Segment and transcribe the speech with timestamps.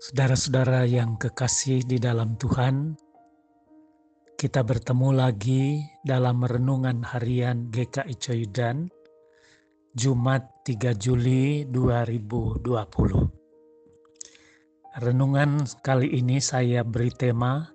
[0.00, 2.96] Saudara-saudara yang kekasih di dalam Tuhan,
[4.32, 8.88] kita bertemu lagi dalam renungan harian GKI Coyudan,
[9.92, 12.64] Jumat 3 Juli 2020.
[15.04, 17.68] Renungan kali ini saya beri tema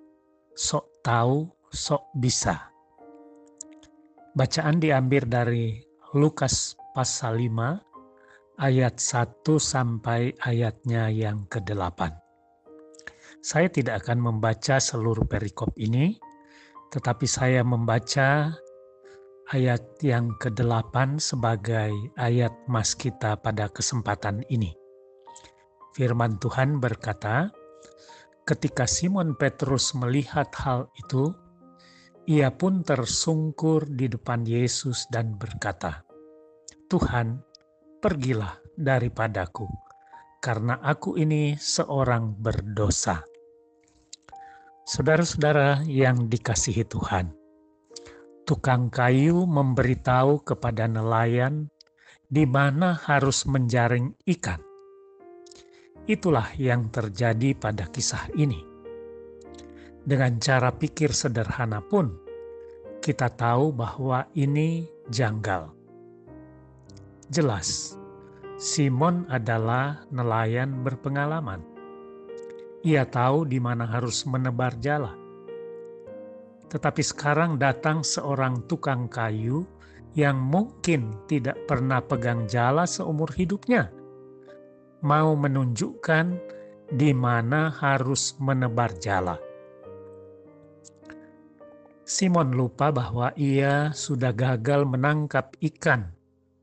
[0.58, 2.58] Sok Tahu, Sok Bisa.
[4.34, 5.78] Bacaan diambil dari
[6.18, 7.86] Lukas pasal 5
[8.56, 12.08] ayat 1 sampai ayatnya yang ke-8.
[13.44, 16.16] Saya tidak akan membaca seluruh perikop ini,
[16.88, 18.56] tetapi saya membaca
[19.52, 24.74] ayat yang ke-8 sebagai ayat mas kita pada kesempatan ini.
[25.94, 27.52] Firman Tuhan berkata,
[28.48, 31.30] ketika Simon Petrus melihat hal itu,
[32.26, 36.02] ia pun tersungkur di depan Yesus dan berkata,
[36.90, 37.38] Tuhan,
[38.00, 39.66] pergilah daripadaku,
[40.44, 43.24] karena aku ini seorang berdosa.
[44.86, 47.34] Saudara-saudara yang dikasihi Tuhan,
[48.46, 51.66] tukang kayu memberitahu kepada nelayan
[52.30, 54.62] di mana harus menjaring ikan.
[56.06, 58.62] Itulah yang terjadi pada kisah ini.
[60.06, 62.14] Dengan cara pikir sederhana pun,
[63.02, 65.75] kita tahu bahwa ini janggal
[67.26, 67.98] Jelas,
[68.54, 71.58] Simon adalah nelayan berpengalaman.
[72.86, 75.10] Ia tahu di mana harus menebar jala.
[76.70, 79.66] Tetapi sekarang datang seorang tukang kayu
[80.14, 83.90] yang mungkin tidak pernah pegang jala seumur hidupnya.
[85.02, 86.26] Mau menunjukkan
[86.94, 89.34] di mana harus menebar jala.
[92.06, 96.15] Simon lupa bahwa ia sudah gagal menangkap ikan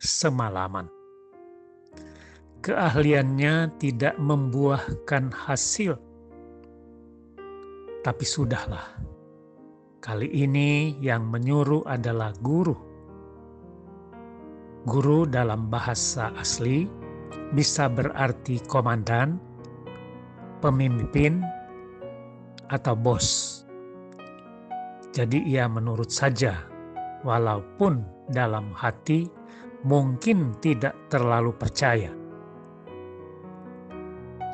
[0.03, 0.91] semalaman.
[2.63, 5.95] Keahliannya tidak membuahkan hasil,
[8.03, 8.99] tapi sudahlah.
[10.03, 12.75] Kali ini yang menyuruh adalah guru.
[14.83, 16.83] Guru dalam bahasa asli
[17.55, 19.39] bisa berarti komandan,
[20.59, 21.39] pemimpin,
[22.67, 23.59] atau bos.
[25.15, 26.67] Jadi ia menurut saja,
[27.23, 29.42] walaupun dalam hati
[29.83, 32.11] mungkin tidak terlalu percaya.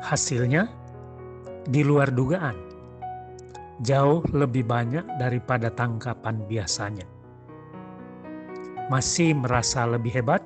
[0.02, 0.66] Hasilnya
[1.70, 2.56] di luar dugaan,
[3.86, 7.06] jauh lebih banyak daripada tangkapan biasanya.
[8.90, 10.42] Masih merasa lebih hebat?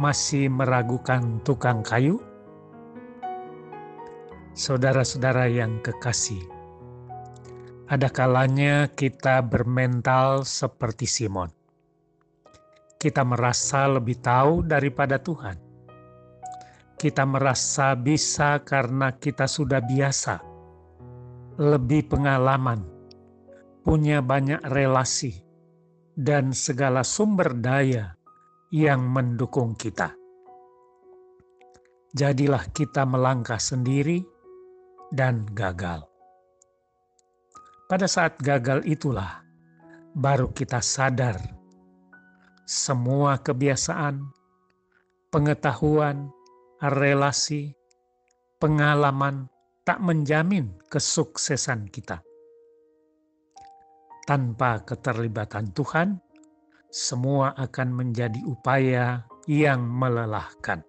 [0.00, 2.20] Masih meragukan tukang kayu?
[4.56, 6.40] Saudara-saudara yang kekasih,
[7.92, 11.55] ada kalanya kita bermental seperti Simon
[13.06, 15.54] kita merasa lebih tahu daripada Tuhan.
[16.98, 20.42] Kita merasa bisa karena kita sudah biasa,
[21.62, 22.82] lebih pengalaman,
[23.86, 25.38] punya banyak relasi,
[26.18, 28.18] dan segala sumber daya
[28.74, 30.10] yang mendukung kita.
[32.10, 34.18] Jadilah kita melangkah sendiri
[35.14, 36.02] dan gagal.
[37.86, 39.46] Pada saat gagal itulah
[40.10, 41.55] baru kita sadar
[42.66, 44.26] semua kebiasaan,
[45.30, 46.34] pengetahuan,
[46.82, 47.70] relasi,
[48.58, 49.46] pengalaman
[49.86, 52.26] tak menjamin kesuksesan kita.
[54.26, 56.18] Tanpa keterlibatan Tuhan,
[56.90, 60.82] semua akan menjadi upaya yang melelahkan.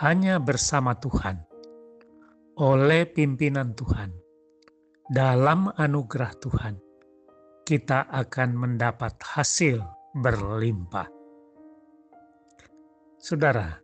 [0.00, 1.44] Hanya bersama Tuhan,
[2.56, 4.08] oleh pimpinan Tuhan,
[5.12, 6.74] dalam anugerah Tuhan,
[7.68, 11.10] kita akan mendapat hasil berlimpah.
[13.18, 13.82] Saudara,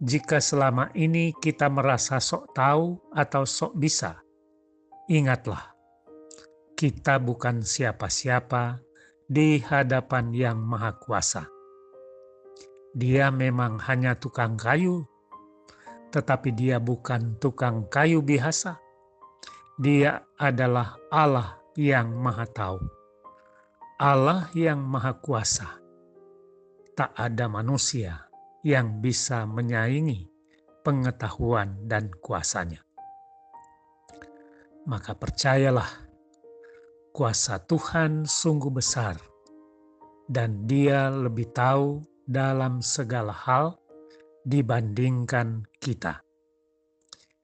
[0.00, 4.16] jika selama ini kita merasa sok tahu atau sok bisa,
[5.12, 5.76] ingatlah,
[6.72, 8.80] kita bukan siapa-siapa
[9.28, 11.44] di hadapan Yang Maha Kuasa.
[12.96, 15.04] Dia memang hanya tukang kayu,
[16.08, 18.80] tetapi dia bukan tukang kayu biasa.
[19.76, 22.99] Dia adalah Allah yang Maha Tahu
[24.00, 25.76] Allah yang Maha Kuasa.
[26.96, 28.32] Tak ada manusia
[28.64, 30.24] yang bisa menyaingi
[30.80, 32.80] pengetahuan dan kuasanya.
[34.88, 36.08] Maka percayalah,
[37.12, 39.20] kuasa Tuhan sungguh besar,
[40.32, 43.76] dan Dia lebih tahu dalam segala hal
[44.48, 46.24] dibandingkan kita.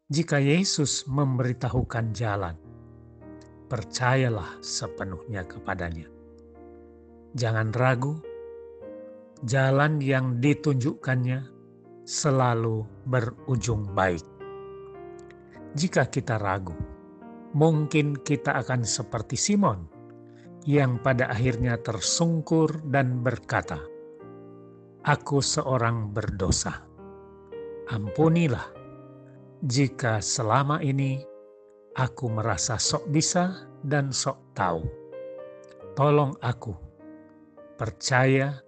[0.08, 2.56] Jika Yesus memberitahukan jalan,
[3.68, 6.15] percayalah sepenuhnya kepadanya
[7.36, 8.16] Jangan ragu,
[9.44, 11.44] jalan yang ditunjukkannya
[12.08, 14.24] selalu berujung baik.
[15.76, 16.72] jika kita ragu,
[17.52, 19.84] mungkin kita akan seperti Simon
[20.64, 23.84] yang pada akhirnya tersungkur dan berkata,
[25.04, 26.88] "Aku seorang berdosa.
[27.92, 28.72] Ampunilah
[29.60, 31.20] jika selama ini
[32.00, 34.80] aku merasa sok bisa dan sok tahu.
[35.92, 36.85] Tolong aku
[37.76, 38.58] percaya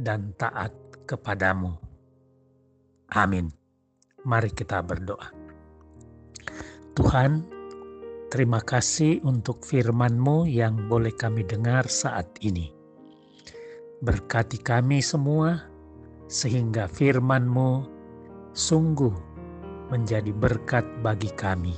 [0.00, 0.72] dan taat
[1.04, 1.76] kepadamu."
[3.14, 3.52] Amin.
[4.26, 5.30] Mari kita berdoa.
[6.98, 7.46] Tuhan,
[8.32, 12.72] terima kasih untuk firman-Mu yang boleh kami dengar saat ini.
[14.02, 15.62] Berkati kami semua,
[16.26, 17.86] sehingga firman-Mu
[18.56, 19.14] sungguh
[19.94, 21.76] menjadi berkat bagi kami,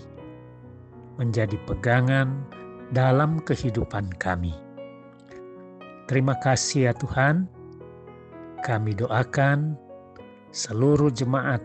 [1.21, 2.49] menjadi pegangan
[2.95, 4.68] dalam kehidupan kami.
[6.09, 7.45] Terima kasih ya Tuhan,
[8.65, 9.77] kami doakan
[10.57, 11.61] seluruh jemaat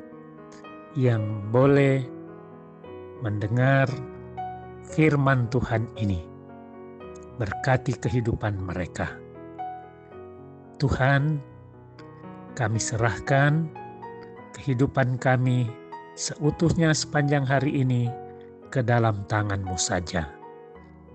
[0.99, 2.03] yang boleh
[3.23, 3.87] mendengar
[4.83, 6.19] firman Tuhan ini.
[7.39, 9.15] Berkati kehidupan mereka.
[10.75, 11.39] Tuhan,
[12.51, 13.71] kami serahkan
[14.59, 15.71] kehidupan kami
[16.19, 18.11] seutuhnya sepanjang hari ini
[18.67, 20.27] ke dalam tangan-Mu saja.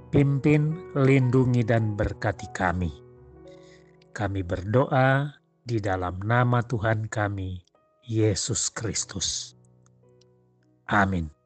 [0.08, 3.07] Pimpin, lindungi, dan berkati kami.
[4.18, 5.30] Kami berdoa
[5.62, 7.62] di dalam nama Tuhan kami,
[8.02, 9.54] Yesus Kristus.
[10.90, 11.37] Amin.